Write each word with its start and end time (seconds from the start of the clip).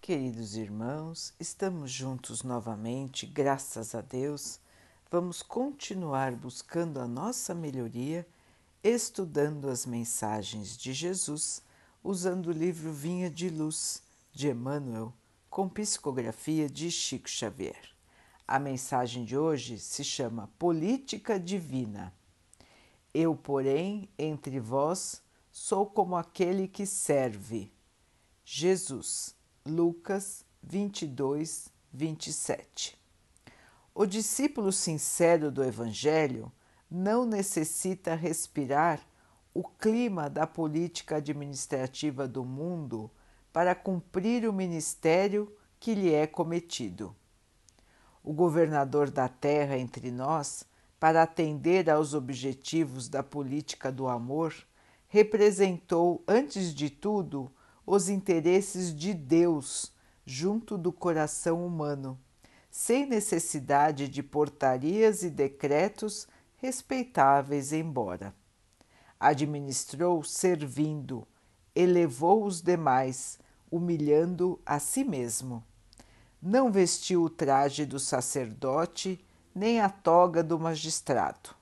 Queridos 0.00 0.56
irmãos, 0.56 1.34
estamos 1.38 1.92
juntos 1.92 2.42
novamente, 2.42 3.26
graças 3.26 3.94
a 3.94 4.00
Deus. 4.00 4.58
Vamos 5.10 5.42
continuar 5.42 6.32
buscando 6.32 6.98
a 7.00 7.06
nossa 7.06 7.54
melhoria, 7.54 8.26
estudando 8.82 9.68
as 9.68 9.84
mensagens 9.84 10.74
de 10.74 10.94
Jesus, 10.94 11.62
usando 12.02 12.46
o 12.46 12.52
livro 12.52 12.90
Vinha 12.90 13.28
de 13.28 13.50
Luz 13.50 14.02
de 14.32 14.48
Emmanuel, 14.48 15.12
com 15.50 15.68
psicografia 15.68 16.66
de 16.66 16.90
Chico 16.90 17.28
Xavier. 17.28 17.94
A 18.48 18.58
mensagem 18.58 19.22
de 19.22 19.36
hoje 19.36 19.78
se 19.78 20.02
chama 20.02 20.50
Política 20.58 21.38
Divina. 21.38 22.10
Eu, 23.12 23.36
porém, 23.36 24.08
entre 24.18 24.58
vós, 24.60 25.20
sou 25.52 25.84
como 25.84 26.16
aquele 26.16 26.66
que 26.66 26.86
serve. 26.86 27.70
Jesus 28.42 29.38
Lucas 29.70 30.44
22, 30.64 31.68
27. 31.92 32.98
O 33.94 34.04
discípulo 34.04 34.72
sincero 34.72 35.48
do 35.48 35.62
Evangelho 35.62 36.50
não 36.90 37.24
necessita 37.24 38.16
respirar 38.16 39.00
o 39.54 39.62
clima 39.62 40.28
da 40.28 40.44
política 40.44 41.18
administrativa 41.18 42.26
do 42.26 42.44
mundo 42.44 43.08
para 43.52 43.72
cumprir 43.72 44.48
o 44.48 44.52
ministério 44.52 45.54
que 45.78 45.94
lhe 45.94 46.12
é 46.12 46.26
cometido. 46.26 47.14
O 48.24 48.32
governador 48.32 49.08
da 49.08 49.28
terra 49.28 49.78
entre 49.78 50.10
nós, 50.10 50.64
para 50.98 51.22
atender 51.22 51.88
aos 51.88 52.12
objetivos 52.12 53.08
da 53.08 53.22
política 53.22 53.92
do 53.92 54.08
amor, 54.08 54.52
representou, 55.06 56.24
antes 56.26 56.74
de 56.74 56.90
tudo, 56.90 57.52
os 57.92 58.08
interesses 58.08 58.94
de 58.94 59.12
Deus 59.12 59.92
junto 60.24 60.78
do 60.78 60.92
coração 60.92 61.66
humano, 61.66 62.16
sem 62.70 63.04
necessidade 63.04 64.06
de 64.06 64.22
portarias 64.22 65.24
e 65.24 65.28
decretos 65.28 66.28
respeitáveis 66.58 67.72
embora. 67.72 68.32
Administrou 69.18 70.22
servindo, 70.22 71.26
elevou 71.74 72.44
os 72.44 72.62
demais, 72.62 73.40
humilhando 73.68 74.60
a 74.64 74.78
si 74.78 75.02
mesmo. 75.02 75.64
Não 76.40 76.70
vestiu 76.70 77.24
o 77.24 77.28
traje 77.28 77.84
do 77.84 77.98
sacerdote, 77.98 79.18
nem 79.52 79.80
a 79.80 79.88
toga 79.88 80.44
do 80.44 80.60
magistrado. 80.60 81.56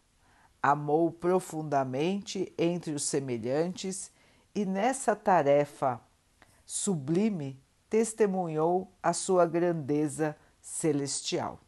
Amou 0.63 1.11
profundamente 1.11 2.53
entre 2.59 2.93
os 2.93 3.05
semelhantes 3.05 4.11
e 4.55 4.67
nessa 4.67 5.17
tarefa 5.17 6.07
sublime 6.71 7.59
testemunhou 7.89 8.93
a 9.03 9.15
sua 9.15 9.47
grandeza 9.47 10.37
celestial. 10.61 11.59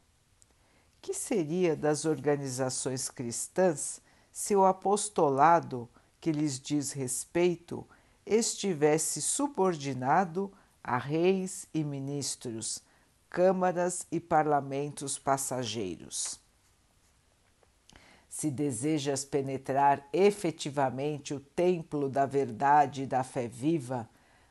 Que 1.00 1.14
seria 1.14 1.74
das 1.74 2.04
organizações 2.04 3.08
cristãs 3.08 4.02
se 4.30 4.54
o 4.54 4.66
apostolado 4.66 5.88
que 6.20 6.30
lhes 6.30 6.60
diz 6.60 6.92
respeito 6.92 7.88
estivesse 8.26 9.22
subordinado 9.22 10.52
a 10.84 10.98
reis 10.98 11.66
e 11.72 11.82
ministros, 11.82 12.82
câmaras 13.30 14.06
e 14.12 14.20
parlamentos 14.20 15.18
passageiros? 15.18 16.38
Se 18.28 18.50
desejas 18.50 19.24
penetrar 19.24 20.06
efetivamente 20.12 21.32
o 21.32 21.40
templo 21.40 22.06
da 22.10 22.26
verdade 22.26 23.04
e 23.04 23.06
da 23.06 23.24
fé 23.24 23.48
viva, 23.48 24.06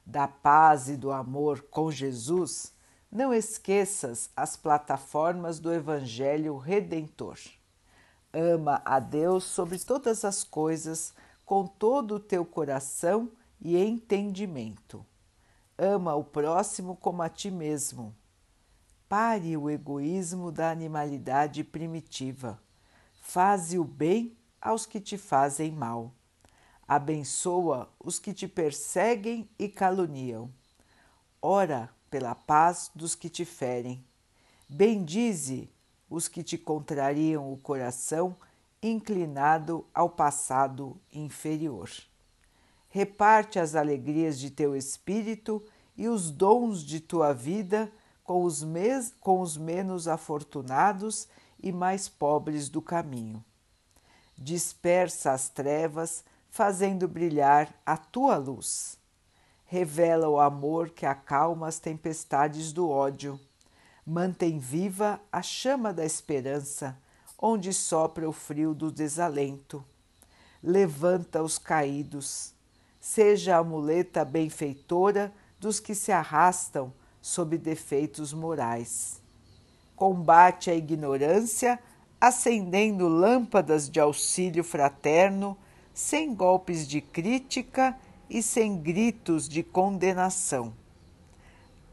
da 0.10 0.28
paz 0.28 0.90
e 0.90 0.98
do 0.98 1.12
amor 1.12 1.62
com 1.70 1.92
Jesus, 1.92 2.74
não 3.12 3.32
esqueças 3.32 4.30
as 4.36 4.58
plataformas 4.58 5.60
do 5.60 5.72
Evangelho 5.72 6.58
Redentor. 6.58 7.38
Ama 8.34 8.82
a 8.84 9.00
Deus 9.00 9.44
sobre 9.44 9.78
todas 9.78 10.26
as 10.26 10.44
coisas, 10.44 11.14
com 11.46 11.68
todo 11.68 12.16
o 12.16 12.20
teu 12.20 12.44
coração 12.44 13.32
e 13.62 13.78
entendimento. 13.78 15.06
Ama 15.78 16.16
o 16.16 16.24
próximo 16.24 16.96
como 16.96 17.22
a 17.22 17.30
ti 17.30 17.52
mesmo. 17.52 18.16
Pare 19.08 19.56
o 19.58 19.70
egoísmo 19.70 20.52
da 20.52 20.72
animalidade 20.72 21.64
primitiva. 21.64 22.60
Faze 23.22 23.78
o 23.78 23.84
bem 23.84 24.36
aos 24.60 24.88
que 24.88 25.00
te 25.00 25.20
fazem 25.20 25.72
mal 25.72 26.14
abençoa 26.90 27.88
os 28.04 28.18
que 28.18 28.34
te 28.34 28.48
perseguem 28.48 29.48
e 29.60 29.70
caluniam. 29.70 30.52
Ora 31.40 31.88
pela 32.10 32.34
paz 32.34 32.90
dos 32.96 33.14
que 33.14 33.30
te 33.30 33.46
ferem. 33.46 34.04
Bendize 34.68 35.70
os 36.10 36.28
que 36.28 36.42
te 36.42 36.58
contrariam 36.58 37.54
o 37.54 37.58
coração 37.58 38.36
inclinado 38.82 39.86
ao 39.94 40.10
passado 40.10 41.00
inferior. 41.14 41.92
Reparte 42.90 43.60
as 43.60 43.76
alegrias 43.76 44.40
de 44.40 44.50
teu 44.50 44.76
espírito 44.76 45.64
e 45.96 46.08
os 46.08 46.32
dons 46.32 46.84
de 46.84 47.00
tua 47.00 47.34
vida 47.34 47.92
com 48.24 48.44
os, 48.44 48.64
mes 48.64 49.14
com 49.20 49.42
os 49.42 49.58
menos 49.58 50.08
afortunados 50.08 51.28
e 51.62 51.72
mais 51.72 52.10
pobres 52.10 52.68
do 52.68 52.82
caminho. 52.82 53.46
Dispersa 54.36 55.34
as 55.34 55.50
trevas 55.50 56.24
fazendo 56.50 57.08
brilhar 57.08 57.74
a 57.86 57.96
tua 57.96 58.38
luz. 58.38 58.98
Revela 59.66 60.28
o 60.28 60.40
amor 60.40 60.90
que 60.90 61.06
acalma 61.06 61.68
as 61.68 61.80
tempestades 61.80 62.74
do 62.74 62.90
ódio. 62.90 63.40
Mantém 64.06 64.58
viva 64.58 65.22
a 65.32 65.42
chama 65.42 65.94
da 65.94 66.04
esperança, 66.04 66.98
onde 67.40 67.72
sopra 67.72 68.28
o 68.28 68.34
frio 68.34 68.74
do 68.74 68.92
desalento. 68.92 69.86
Levanta 70.62 71.44
os 71.44 71.58
caídos. 71.58 72.54
Seja 73.00 73.58
a 73.58 73.64
muleta 73.64 74.26
benfeitora 74.26 75.32
dos 75.60 75.80
que 75.80 75.94
se 75.94 76.12
arrastam 76.12 76.92
sob 77.22 77.58
defeitos 77.58 78.34
morais. 78.34 79.22
Combate 79.96 80.72
a 80.72 80.76
ignorância, 80.76 81.80
acendendo 82.20 83.08
lâmpadas 83.08 83.90
de 83.90 84.00
auxílio 84.00 84.64
fraterno 84.64 85.58
sem 86.00 86.34
golpes 86.34 86.88
de 86.88 87.02
crítica 87.02 87.94
e 88.30 88.42
sem 88.42 88.78
gritos 88.78 89.50
de 89.50 89.62
condenação. 89.62 90.74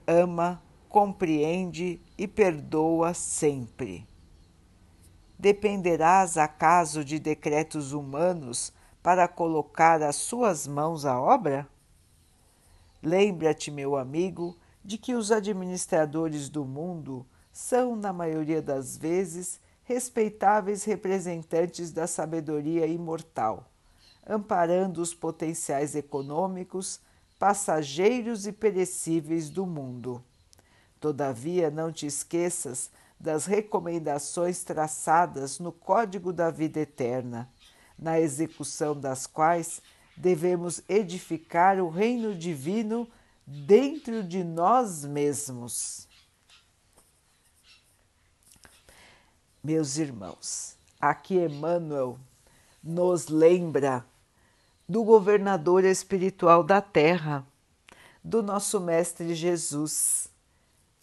Ama, 0.06 0.62
compreende 0.89 2.00
e 2.17 2.28
perdoa 2.28 3.12
sempre. 3.12 4.06
Dependerás 5.37 6.39
acaso 6.39 7.05
de 7.05 7.19
decretos 7.19 7.93
humanos 7.93 8.72
para 9.03 9.27
colocar 9.27 10.00
as 10.00 10.15
suas 10.15 10.69
mãos 10.69 11.05
à 11.05 11.21
obra? 11.21 11.69
Lembra-te, 13.03 13.73
meu 13.73 13.97
amigo, 13.97 14.56
de 14.84 14.99
que 14.99 15.15
os 15.15 15.33
administradores 15.33 16.49
do 16.49 16.65
mundo 16.65 17.27
são, 17.53 17.97
na 17.97 18.12
maioria 18.12 18.62
das 18.62 18.97
vezes, 18.97 19.61
respeitáveis 19.83 20.84
representantes 20.84 21.91
da 21.91 22.06
sabedoria 22.06 22.87
imortal 22.87 23.69
amparando 24.26 25.00
os 25.00 25.14
potenciais 25.14 25.94
econômicos, 25.94 27.00
passageiros 27.38 28.47
e 28.47 28.53
perecíveis 28.53 29.48
do 29.48 29.64
mundo. 29.64 30.22
Todavia, 30.98 31.70
não 31.70 31.92
te 31.92 32.06
esqueças 32.06 32.91
das 33.19 33.47
recomendações 33.47 34.64
traçadas 34.64 35.59
no 35.59 35.70
Código 35.70 36.32
da 36.32 36.50
Vida 36.50 36.81
Eterna, 36.81 37.48
na 37.98 38.20
execução 38.20 38.98
das 38.98 39.26
quais 39.26 39.81
devemos 40.16 40.82
edificar 40.88 41.78
o 41.78 41.88
reino 41.88 42.34
divino 42.34 43.08
dentro 43.47 44.22
de 44.22 44.43
nós 44.43 45.04
mesmos. 45.04 46.08
Meus 49.62 49.96
irmãos, 49.96 50.76
aqui 51.00 51.37
Emmanuel 51.37 52.19
nos 52.82 53.29
lembra 53.29 54.05
do 54.88 55.03
governador 55.03 55.85
espiritual 55.85 56.62
da 56.62 56.81
terra, 56.81 57.44
do 58.23 58.43
nosso 58.43 58.81
Mestre 58.81 59.35
Jesus, 59.35 60.29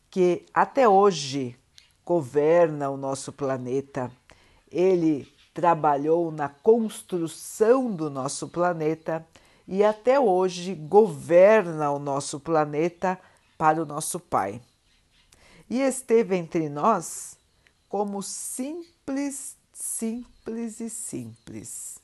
que 0.10 0.46
até 0.54 0.88
hoje 0.88 1.58
governa 2.06 2.90
o 2.90 2.98
nosso 2.98 3.32
planeta. 3.32 4.12
Ele 4.72 5.32
trabalhou 5.54 6.32
na 6.32 6.50
construção 6.50 7.92
do 7.92 8.10
nosso 8.10 8.48
planeta 8.48 9.26
e 9.68 9.84
até 9.84 10.20
hoje 10.20 10.74
governa 10.74 11.92
o 11.92 12.00
nosso 12.00 12.40
planeta 12.40 13.20
para 13.58 13.82
o 13.82 13.86
nosso 13.86 14.20
Pai. 14.20 14.62
E 15.70 15.82
esteve 15.82 16.36
entre 16.36 16.70
nós 16.70 17.38
como 17.88 18.22
simples, 18.24 19.56
simples 19.72 20.80
e 20.80 20.90
simples 20.90 22.03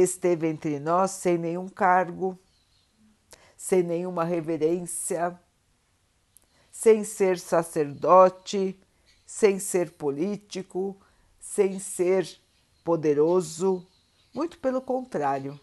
esteve 0.00 0.48
entre 0.48 0.78
nós 0.80 1.12
sem 1.12 1.38
nenhum 1.38 1.68
cargo, 1.68 2.38
sem 3.56 3.82
nenhuma 3.82 4.24
reverência, 4.24 5.38
sem 6.70 7.04
ser 7.04 7.38
sacerdote, 7.38 8.78
sem 9.24 9.58
ser 9.58 9.92
político, 9.92 10.96
sem 11.40 11.78
ser 11.78 12.28
poderoso. 12.82 13.86
Muito 14.34 14.58
pelo 14.58 14.82
contrário, 14.82 15.58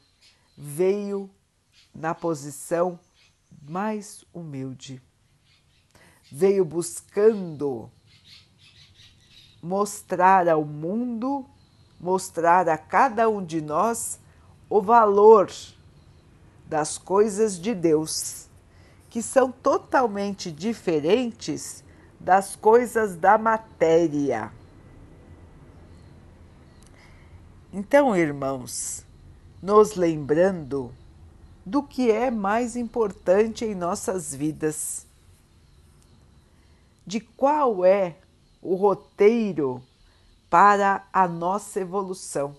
veio 0.58 1.30
na 1.94 2.16
posição 2.16 3.00
mais 3.62 4.24
humilde. 4.34 5.02
Veio 6.32 6.64
buscando 6.64 7.92
mostrar 9.62 10.48
ao 10.48 10.66
mundo, 10.66 11.46
mostrar 12.00 12.68
a 12.68 12.78
cada 12.78 13.30
um 13.30 13.46
de 13.46 13.62
nós 13.62 14.21
o 14.72 14.82
valor 14.82 15.52
das 16.66 16.98
coisas 16.98 17.60
de 17.60 17.76
Deus, 17.76 18.48
que 19.10 19.22
são 19.22 19.52
totalmente 19.52 20.50
diferentes 20.50 21.84
das 22.18 22.56
coisas 22.56 23.18
da 23.18 23.38
matéria. 23.38 24.50
Então, 27.74 28.16
irmãos, 28.16 29.06
nos 29.62 29.96
lembrando 29.96 30.96
do 31.66 31.84
que 31.84 32.10
é 32.10 32.32
mais 32.32 32.78
importante 32.78 33.66
em 33.66 33.76
nossas 33.76 34.34
vidas, 34.34 35.06
de 37.06 37.20
qual 37.20 37.84
é 37.84 38.16
o 38.62 38.76
roteiro 38.76 39.84
para 40.50 41.06
a 41.12 41.28
nossa 41.28 41.82
evolução 41.82 42.56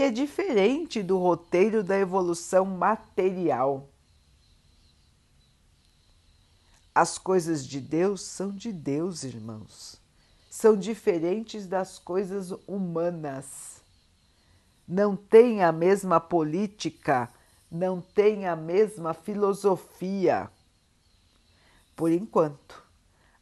que 0.00 0.04
é 0.04 0.10
diferente 0.10 1.02
do 1.02 1.18
roteiro 1.18 1.84
da 1.84 1.98
evolução 1.98 2.64
material. 2.64 3.90
As 6.94 7.18
coisas 7.18 7.66
de 7.66 7.82
Deus 7.82 8.22
são 8.22 8.50
de 8.50 8.72
Deus, 8.72 9.24
irmãos. 9.24 10.00
São 10.50 10.74
diferentes 10.74 11.66
das 11.66 11.98
coisas 11.98 12.50
humanas. 12.66 13.82
Não 14.88 15.14
tem 15.14 15.62
a 15.62 15.70
mesma 15.70 16.18
política, 16.18 17.30
não 17.70 18.00
tem 18.00 18.46
a 18.46 18.56
mesma 18.56 19.12
filosofia. 19.12 20.50
Por 21.94 22.10
enquanto, 22.10 22.82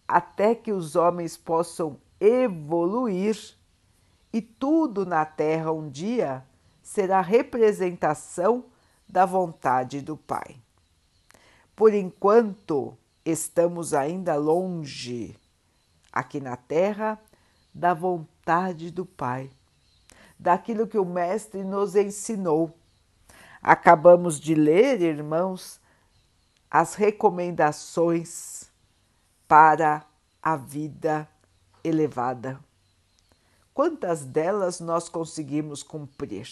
até 0.08 0.56
que 0.56 0.72
os 0.72 0.96
homens 0.96 1.36
possam 1.36 2.00
evoluir 2.18 3.54
e 4.32 4.42
tudo 4.42 5.06
na 5.06 5.24
Terra 5.24 5.70
um 5.70 5.88
dia 5.88 6.47
será 6.88 7.20
representação 7.20 8.64
da 9.06 9.26
vontade 9.26 10.00
do 10.00 10.16
Pai. 10.16 10.56
Por 11.76 11.92
enquanto, 11.92 12.96
estamos 13.26 13.92
ainda 13.92 14.36
longe, 14.36 15.38
aqui 16.10 16.40
na 16.40 16.56
Terra, 16.56 17.20
da 17.74 17.92
vontade 17.92 18.90
do 18.90 19.04
Pai, 19.04 19.50
daquilo 20.38 20.86
que 20.86 20.98
o 20.98 21.04
Mestre 21.04 21.62
nos 21.62 21.94
ensinou. 21.94 22.74
Acabamos 23.60 24.40
de 24.40 24.54
ler, 24.54 25.02
irmãos, 25.02 25.78
as 26.70 26.94
recomendações 26.94 28.72
para 29.46 30.06
a 30.42 30.56
vida 30.56 31.28
elevada 31.84 32.58
quantas 33.78 34.24
delas 34.24 34.80
nós 34.80 35.08
conseguimos 35.08 35.84
cumprir? 35.84 36.48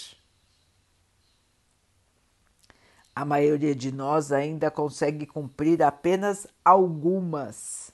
A 3.16 3.24
maioria 3.24 3.74
de 3.74 3.90
nós 3.90 4.30
ainda 4.30 4.70
consegue 4.70 5.24
cumprir 5.24 5.82
apenas 5.82 6.46
algumas 6.62 7.90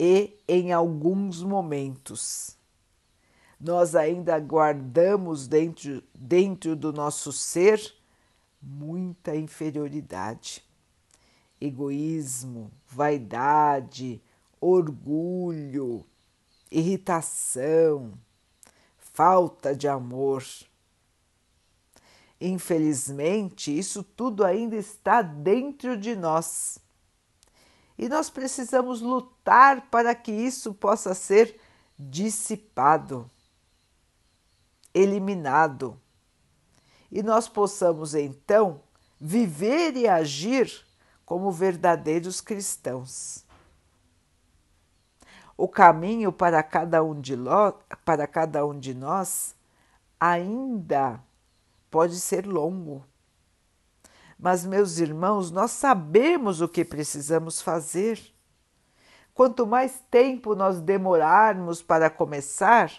e 0.00 0.34
em 0.48 0.72
alguns 0.72 1.42
momentos. 1.42 2.56
Nós 3.60 3.94
ainda 3.94 4.40
guardamos 4.40 5.46
dentro, 5.46 6.02
dentro 6.18 6.74
do 6.74 6.90
nosso 6.90 7.34
ser 7.34 7.78
muita 8.62 9.36
inferioridade, 9.36 10.64
egoísmo, 11.60 12.72
vaidade, 12.88 14.22
orgulho, 14.58 16.02
irritação, 16.70 18.14
falta 18.96 19.76
de 19.76 19.86
amor. 19.86 20.42
Infelizmente, 22.40 23.76
isso 23.76 24.02
tudo 24.02 24.44
ainda 24.44 24.76
está 24.76 25.22
dentro 25.22 25.96
de 25.96 26.14
nós. 26.14 26.78
E 27.98 28.08
nós 28.08 28.28
precisamos 28.28 29.00
lutar 29.00 29.88
para 29.90 30.14
que 30.14 30.30
isso 30.30 30.74
possa 30.74 31.14
ser 31.14 31.58
dissipado, 31.98 33.30
eliminado. 34.92 35.98
E 37.10 37.22
nós 37.22 37.48
possamos 37.48 38.14
então 38.14 38.82
viver 39.18 39.96
e 39.96 40.06
agir 40.06 40.70
como 41.24 41.50
verdadeiros 41.50 42.40
cristãos 42.40 43.46
o 45.56 45.66
caminho 45.66 46.30
para 46.30 46.62
cada 46.62 47.02
um 47.02 47.18
de, 47.18 47.34
lo, 47.34 47.72
para 48.04 48.26
cada 48.26 48.66
um 48.66 48.78
de 48.78 48.94
nós 48.94 49.54
ainda 50.20 51.20
pode 51.96 52.20
ser 52.20 52.46
longo. 52.46 53.06
Mas, 54.38 54.66
meus 54.66 54.98
irmãos, 54.98 55.50
nós 55.50 55.70
sabemos 55.70 56.60
o 56.60 56.68
que 56.68 56.84
precisamos 56.84 57.62
fazer. 57.62 58.20
Quanto 59.32 59.66
mais 59.66 59.98
tempo 60.10 60.54
nós 60.54 60.78
demorarmos 60.78 61.80
para 61.80 62.10
começar, 62.10 62.92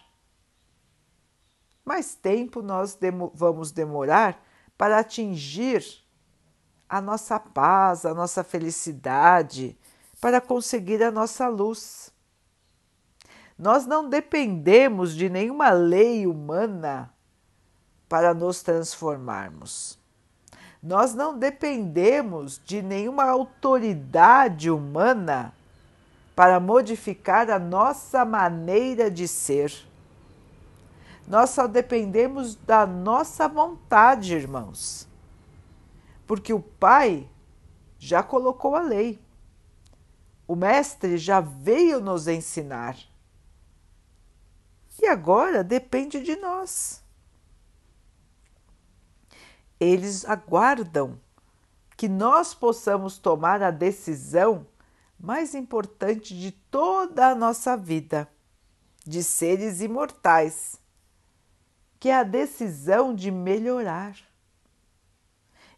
mais 1.86 2.16
tempo 2.16 2.64
nós 2.64 2.96
demo 2.96 3.32
vamos 3.36 3.72
demorar 3.72 4.44
para 4.76 4.98
atingir 4.98 5.86
a 6.90 7.00
nossa 7.00 7.40
paz, 7.40 8.04
a 8.04 8.16
nossa 8.16 8.44
felicidade, 8.44 9.78
para 10.20 10.42
conseguir 10.42 11.04
a 11.04 11.12
nossa 11.12 11.48
luz. 11.48 12.12
Nós 13.60 13.86
não 13.86 14.10
dependemos 14.10 15.14
de 15.14 15.30
nenhuma 15.30 15.70
lei 15.70 16.26
humana 16.26 17.16
para 18.08 18.34
nos 18.34 18.62
transformarmos. 18.62 19.98
Nós 20.82 21.14
não 21.14 21.38
dependemos 21.38 22.62
de 22.64 22.82
nenhuma 22.82 23.26
autoridade 23.26 24.70
humana 24.70 25.54
para 26.36 26.60
modificar 26.60 27.50
a 27.50 27.58
nossa 27.58 28.24
maneira 28.24 29.10
de 29.10 29.28
ser. 29.28 29.74
Nós 31.28 31.50
só 31.50 31.68
dependemos 31.68 32.56
da 32.56 32.86
nossa 32.86 33.48
vontade, 33.48 34.36
irmãos. 34.36 35.08
Porque 36.26 36.54
o 36.54 36.62
Pai 36.62 37.28
já 37.98 38.22
colocou 38.22 38.76
a 38.76 38.82
lei. 38.82 39.20
O 40.48 40.56
Mestre 40.56 41.18
já 41.18 41.42
veio 41.42 42.00
nos 42.00 42.28
ensinar. 42.28 42.96
E 45.02 45.08
agora 45.08 45.64
depende 45.64 46.22
de 46.22 46.36
nós. 46.38 47.04
Eles 49.80 50.26
aguardam 50.26 51.20
que 51.96 52.08
nós 52.08 52.54
possamos 52.54 53.18
tomar 53.18 53.62
a 53.62 53.72
decisão 53.72 54.66
mais 55.20 55.56
importante 55.56 56.38
de 56.40 56.52
toda 56.52 57.30
a 57.30 57.36
nossa 57.36 57.76
vida, 57.76 58.30
de 59.06 59.24
seres 59.24 59.82
imortais, 59.82 60.80
que 62.00 62.10
é 62.10 62.16
a 62.16 62.24
decisão 62.24 63.16
de 63.16 63.32
melhorar. 63.32 64.16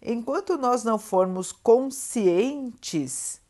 Enquanto 0.02 0.58
nós 0.58 0.84
não 0.84 0.98
formos 0.98 1.52
conscientes 1.52 3.42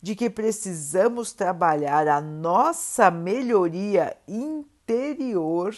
de 0.00 0.14
que 0.14 0.30
precisamos 0.30 1.32
trabalhar 1.32 2.06
a 2.08 2.20
nossa 2.20 3.10
melhoria 3.10 4.16
interior, 4.26 5.74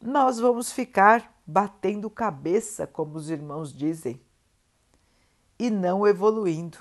nós 0.00 0.38
vamos 0.38 0.72
ficar 0.72 1.33
batendo 1.46 2.08
cabeça, 2.08 2.86
como 2.86 3.16
os 3.16 3.28
irmãos 3.30 3.72
dizem, 3.72 4.20
e 5.58 5.70
não 5.70 6.06
evoluindo. 6.06 6.78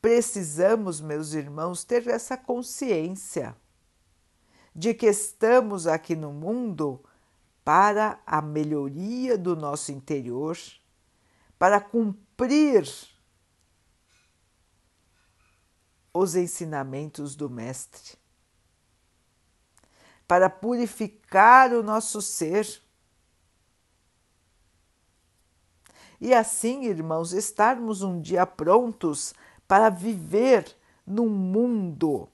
Precisamos, 0.00 1.00
meus 1.00 1.32
irmãos, 1.32 1.82
ter 1.82 2.06
essa 2.06 2.36
consciência 2.36 3.56
de 4.74 4.94
que 4.94 5.06
estamos 5.06 5.86
aqui 5.88 6.14
no 6.14 6.32
mundo 6.32 7.04
para 7.64 8.20
a 8.24 8.40
melhoria 8.40 9.36
do 9.36 9.56
nosso 9.56 9.90
interior, 9.90 10.56
para 11.58 11.80
cumprir 11.80 12.88
os 16.14 16.34
ensinamentos 16.34 17.34
do 17.34 17.50
Mestre, 17.50 18.16
para 20.28 20.50
purificar 20.50 21.72
o 21.72 21.82
nosso 21.82 22.22
ser. 22.22 22.80
e 26.20 26.34
assim, 26.34 26.84
irmãos, 26.84 27.32
estarmos 27.32 28.02
um 28.02 28.20
dia 28.20 28.44
prontos 28.44 29.32
para 29.66 29.88
viver 29.88 30.76
num 31.06 31.28
mundo 31.28 32.28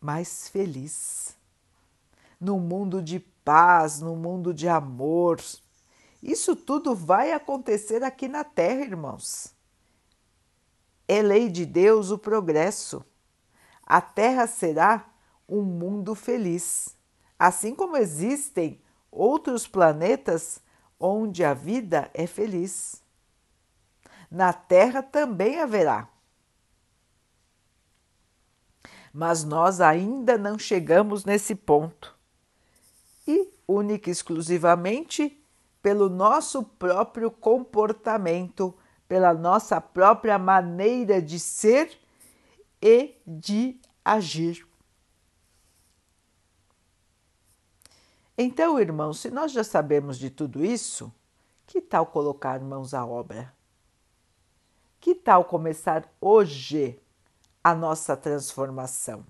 mais 0.00 0.48
feliz, 0.48 1.36
num 2.40 2.58
mundo 2.58 3.00
de 3.00 3.20
paz, 3.20 4.00
num 4.00 4.16
mundo 4.16 4.52
de 4.52 4.68
amor. 4.68 5.40
Isso 6.22 6.56
tudo 6.56 6.94
vai 6.94 7.32
acontecer 7.32 8.02
aqui 8.02 8.26
na 8.26 8.42
Terra, 8.42 8.82
irmãos. 8.82 9.54
É 11.06 11.22
lei 11.22 11.48
de 11.48 11.64
Deus 11.64 12.10
o 12.10 12.18
progresso. 12.18 13.04
A 13.86 14.00
Terra 14.00 14.46
será 14.46 15.08
um 15.48 15.62
mundo 15.62 16.14
feliz, 16.14 16.96
assim 17.38 17.74
como 17.74 17.96
existem 17.96 18.80
outros 19.10 19.66
planetas 19.66 20.60
onde 21.00 21.42
a 21.42 21.54
vida 21.54 22.10
é 22.12 22.26
feliz. 22.26 23.02
Na 24.30 24.52
Terra 24.52 25.02
também 25.02 25.60
haverá. 25.60 26.08
Mas 29.12 29.42
nós 29.42 29.80
ainda 29.80 30.36
não 30.36 30.58
chegamos 30.58 31.24
nesse 31.24 31.54
ponto. 31.54 32.14
E, 33.26 33.48
única 33.66 34.10
e 34.10 34.12
exclusivamente, 34.12 35.42
pelo 35.80 36.10
nosso 36.10 36.62
próprio 36.62 37.30
comportamento, 37.30 38.74
pela 39.08 39.32
nossa 39.32 39.80
própria 39.80 40.38
maneira 40.38 41.22
de 41.22 41.40
ser 41.40 41.98
e 42.82 43.16
de 43.26 43.80
agir. 44.04 44.67
Então, 48.40 48.78
irmãos, 48.78 49.18
se 49.18 49.32
nós 49.32 49.50
já 49.50 49.64
sabemos 49.64 50.16
de 50.16 50.30
tudo 50.30 50.64
isso, 50.64 51.12
que 51.66 51.80
tal 51.80 52.06
colocar 52.06 52.60
mãos 52.60 52.94
à 52.94 53.04
obra? 53.04 53.52
Que 55.00 55.12
tal 55.12 55.44
começar 55.44 56.08
hoje 56.20 57.00
a 57.64 57.74
nossa 57.74 58.16
transformação? 58.16 59.26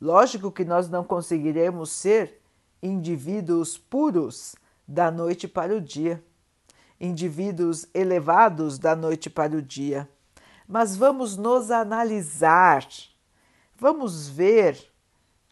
Lógico 0.00 0.50
que 0.50 0.64
nós 0.64 0.88
não 0.88 1.04
conseguiremos 1.04 1.92
ser 1.92 2.42
indivíduos 2.82 3.78
puros 3.78 4.56
da 4.86 5.08
noite 5.08 5.46
para 5.46 5.76
o 5.76 5.80
dia, 5.80 6.20
indivíduos 7.00 7.86
elevados 7.94 8.80
da 8.80 8.96
noite 8.96 9.30
para 9.30 9.56
o 9.56 9.62
dia, 9.62 10.10
mas 10.66 10.96
vamos 10.96 11.36
nos 11.36 11.70
analisar, 11.70 12.84
vamos 13.76 14.28
ver 14.28 14.92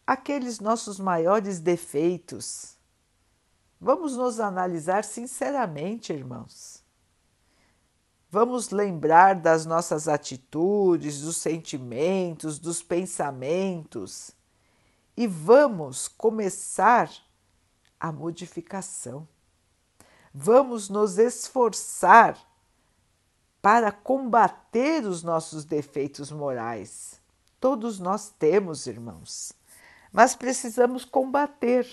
aqueles 0.07 0.61
nossos 0.61 0.99
maiores 0.99 1.61
defeitos. 1.61 2.77
Vamos 3.81 4.17
nos 4.17 4.41
analisar 4.41 5.05
sinceramente, 5.05 6.13
irmãos. 6.13 6.83
Vamos 8.31 8.71
lembrar 8.71 9.37
das 9.37 9.65
nossas 9.65 10.09
atitudes, 10.09 11.21
dos 11.21 11.37
sentimentos, 11.37 12.59
dos 12.59 12.83
pensamentos 12.83 14.33
e 15.17 15.27
vamos 15.27 16.09
começar 16.09 17.11
a 18.01 18.11
modificação. 18.11 19.29
Vamos 20.33 20.89
nos 20.89 21.17
esforçar 21.17 22.37
para 23.63 23.93
combater 23.93 25.05
os 25.05 25.23
nossos 25.23 25.65
defeitos 25.65 26.33
morais. 26.33 27.21
Todos 27.61 28.01
nós 28.01 28.35
temos, 28.37 28.87
irmãos 28.87 29.55
mas 30.15 30.37
precisamos 30.37 31.05
combater, 31.05 31.85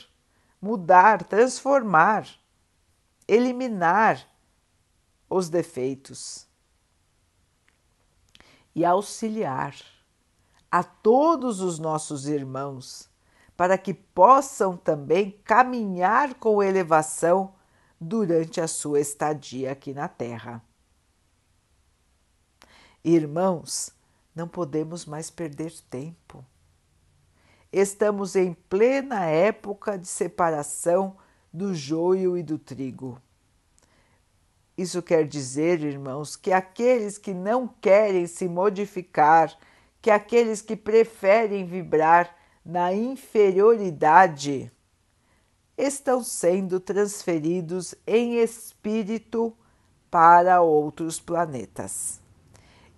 mudar, 0.61 1.23
transformar, 1.23 2.29
eliminar 3.27 4.29
os 5.27 5.49
defeitos 5.49 6.45
e 8.75 8.85
auxiliar 8.85 9.75
a 10.69 10.83
todos 10.83 11.61
os 11.61 11.79
nossos 11.79 12.27
irmãos 12.27 13.09
para 13.57 13.75
que 13.75 13.91
possam 13.91 14.77
também 14.77 15.31
caminhar 15.43 16.35
com 16.35 16.61
elevação 16.61 17.55
durante 17.99 18.61
a 18.61 18.67
sua 18.67 18.99
estadia 18.99 19.71
aqui 19.71 19.95
na 19.95 20.07
Terra. 20.07 20.63
Irmãos, 23.03 23.91
não 24.35 24.47
podemos 24.47 25.07
mais 25.07 25.31
perder 25.31 25.73
tempo. 25.89 26.45
Estamos 27.71 28.35
em 28.35 28.53
plena 28.53 29.25
época 29.25 29.97
de 29.97 30.07
separação 30.07 31.15
do 31.53 31.73
joio 31.73 32.37
e 32.37 32.43
do 32.43 32.59
trigo. 32.59 33.17
Isso 34.77 35.01
quer 35.01 35.25
dizer, 35.25 35.81
irmãos, 35.81 36.35
que 36.35 36.51
aqueles 36.51 37.17
que 37.17 37.33
não 37.33 37.67
querem 37.67 38.27
se 38.27 38.49
modificar, 38.49 39.57
que 40.01 40.11
aqueles 40.11 40.61
que 40.61 40.75
preferem 40.75 41.65
vibrar 41.65 42.35
na 42.65 42.93
inferioridade, 42.93 44.69
estão 45.77 46.23
sendo 46.23 46.79
transferidos 46.79 47.95
em 48.05 48.35
espírito 48.35 49.55
para 50.09 50.61
outros 50.61 51.21
planetas. 51.21 52.19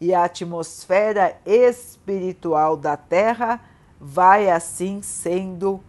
E 0.01 0.13
a 0.13 0.23
atmosfera 0.23 1.39
espiritual 1.45 2.75
da 2.75 2.97
Terra 2.97 3.63
vai 4.05 4.49
assim 4.49 5.01
sendo 5.01 5.81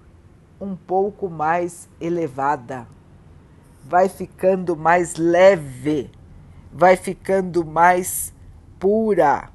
um 0.60 0.76
pouco 0.76 1.28
mais 1.28 1.88
elevada, 2.00 2.86
vai 3.82 4.08
ficando 4.08 4.76
mais 4.76 5.16
leve, 5.16 6.12
vai 6.72 6.96
ficando 6.96 7.64
mais 7.64 8.32
pura, 8.78 9.50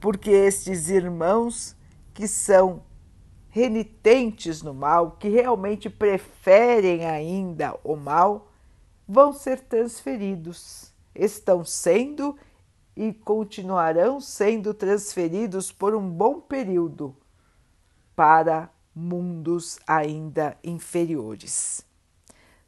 porque 0.00 0.28
estes 0.28 0.88
irmãos 0.88 1.76
que 2.12 2.26
são 2.26 2.82
renitentes 3.48 4.60
no 4.60 4.74
mal, 4.74 5.12
que 5.12 5.28
realmente 5.28 5.88
preferem 5.88 7.06
ainda 7.06 7.78
o 7.84 7.94
mal, 7.94 8.50
vão 9.06 9.32
ser 9.32 9.60
transferidos, 9.60 10.92
estão 11.14 11.64
sendo 11.64 12.36
e 12.96 13.12
continuarão 13.12 14.20
sendo 14.20 14.74
transferidos 14.74 15.70
por 15.70 15.94
um 15.94 16.10
bom 16.10 16.40
período 16.40 17.16
para 18.14 18.70
mundos 18.94 19.78
ainda 19.86 20.56
inferiores. 20.62 21.84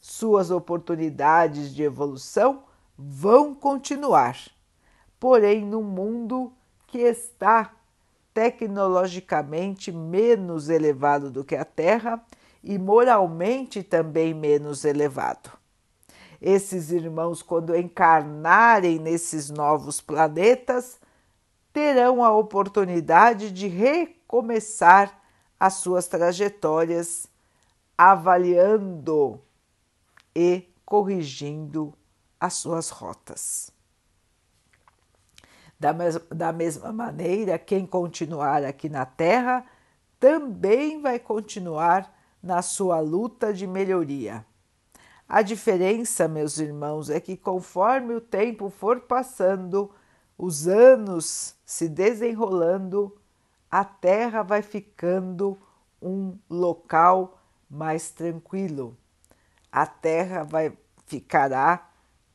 Suas 0.00 0.50
oportunidades 0.50 1.74
de 1.74 1.82
evolução 1.82 2.64
vão 2.96 3.54
continuar, 3.54 4.36
porém, 5.18 5.64
num 5.64 5.82
mundo 5.82 6.52
que 6.86 6.98
está 6.98 7.72
tecnologicamente 8.32 9.90
menos 9.90 10.68
elevado 10.68 11.30
do 11.30 11.44
que 11.44 11.56
a 11.56 11.64
Terra 11.64 12.22
e 12.62 12.78
moralmente 12.78 13.82
também 13.82 14.34
menos 14.34 14.84
elevado. 14.84 15.50
Esses 16.40 16.90
irmãos, 16.90 17.42
quando 17.42 17.74
encarnarem 17.74 18.98
nesses 18.98 19.50
novos 19.50 20.00
planetas, 20.00 21.00
terão 21.72 22.22
a 22.22 22.30
oportunidade 22.30 23.50
de 23.50 23.68
recomeçar 23.68 25.25
as 25.58 25.74
suas 25.74 26.06
trajetórias, 26.06 27.26
avaliando 27.96 29.40
e 30.34 30.68
corrigindo 30.84 31.94
as 32.38 32.54
suas 32.54 32.90
rotas. 32.90 33.70
Da, 35.78 35.92
mes 35.92 36.16
da 36.30 36.52
mesma 36.52 36.92
maneira, 36.92 37.58
quem 37.58 37.86
continuar 37.86 38.64
aqui 38.64 38.88
na 38.88 39.04
Terra 39.04 39.64
também 40.18 41.00
vai 41.00 41.18
continuar 41.18 42.14
na 42.42 42.62
sua 42.62 43.00
luta 43.00 43.52
de 43.52 43.66
melhoria. 43.66 44.44
A 45.28 45.42
diferença, 45.42 46.28
meus 46.28 46.58
irmãos, 46.58 47.10
é 47.10 47.18
que 47.18 47.36
conforme 47.36 48.14
o 48.14 48.20
tempo 48.20 48.70
for 48.70 49.00
passando, 49.00 49.90
os 50.38 50.68
anos 50.68 51.56
se 51.64 51.88
desenrolando, 51.88 53.16
a 53.70 53.84
terra 53.84 54.42
vai 54.42 54.62
ficando 54.62 55.58
um 56.00 56.36
local 56.48 57.40
mais 57.68 58.10
tranquilo. 58.10 58.96
A 59.70 59.86
terra 59.86 60.44
vai 60.44 60.72
ficará 61.06 61.88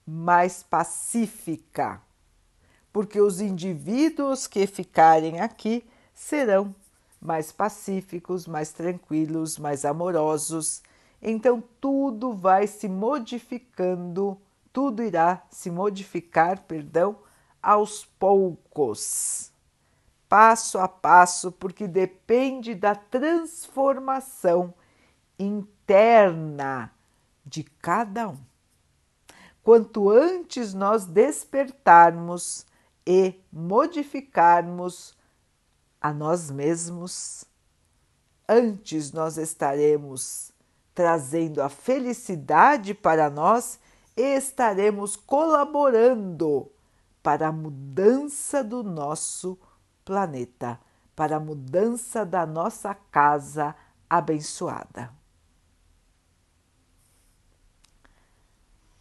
mais 0.06 0.64
pacífica, 0.64 2.02
porque 2.92 3.20
os 3.20 3.42
indivíduos 3.42 4.48
que 4.48 4.66
ficarem 4.66 5.40
aqui 5.40 5.86
serão 6.14 6.74
mais 7.20 7.52
pacíficos, 7.52 8.48
mais 8.48 8.72
tranquilos, 8.72 9.58
mais 9.58 9.86
amorosos. 9.86 10.82
Então 11.22 11.64
tudo 11.80 12.34
vai 12.34 12.68
se 12.68 12.88
modificando, 12.90 14.38
tudo 14.74 15.04
irá 15.04 15.44
se 15.50 15.70
modificar, 15.70 16.62
perdão, 16.64 17.18
aos 17.62 18.06
poucos 18.06 19.51
passo 20.32 20.80
a 20.80 20.88
passo, 20.88 21.52
porque 21.52 21.90
depende 21.90 22.74
da 22.74 22.96
transformação 22.96 24.74
interna 25.38 26.90
de 27.46 27.66
cada 27.66 28.30
um. 28.30 28.40
quanto 29.62 30.10
antes 30.10 30.74
nós 30.74 31.06
despertarmos 31.06 32.66
e 33.06 33.36
modificarmos 33.52 35.18
a 36.00 36.14
nós 36.14 36.50
mesmos, 36.50 37.44
antes 38.48 39.12
nós 39.12 39.38
estaremos 39.38 40.54
trazendo 40.96 41.62
a 41.62 41.68
felicidade 41.68 42.94
para 42.94 43.30
nós 43.30 43.78
e 44.16 44.38
estaremos 44.38 45.18
colaborando 45.18 46.72
para 47.22 47.50
a 47.50 47.52
mudança 47.52 48.64
do 48.64 48.82
nosso 48.82 49.60
planeta, 50.12 50.78
para 51.16 51.38
a 51.38 51.40
mudança 51.40 52.26
da 52.26 52.46
nossa 52.46 52.94
casa 52.94 53.74
abençoada. 54.10 55.10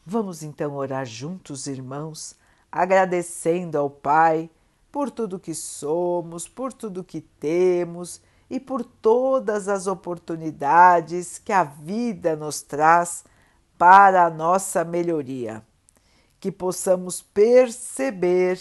Vamos 0.06 0.44
então 0.44 0.76
orar 0.76 1.04
juntos, 1.04 1.66
irmãos, 1.66 2.36
agradecendo 2.70 3.76
ao 3.76 3.90
Pai 3.90 4.48
por 4.92 5.10
tudo 5.10 5.40
que 5.40 5.52
somos, 5.52 6.46
por 6.46 6.72
tudo 6.72 7.02
que 7.02 7.20
temos 7.20 8.20
e 8.48 8.60
por 8.60 8.84
todas 8.84 9.66
as 9.66 9.88
oportunidades 9.88 11.40
que 11.40 11.52
a 11.52 11.64
vida 11.64 12.36
nos 12.36 12.62
traz 12.62 13.24
para 13.76 14.26
a 14.26 14.30
nossa 14.30 14.84
melhoria. 14.84 15.60
Que 16.38 16.52
possamos 16.52 17.20
perceber, 17.20 18.60